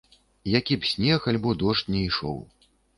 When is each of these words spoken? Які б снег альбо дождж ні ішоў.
Які 0.59 0.77
б 0.79 0.89
снег 0.93 1.29
альбо 1.35 1.55
дождж 1.63 1.87
ні 1.95 2.05
ішоў. 2.09 2.45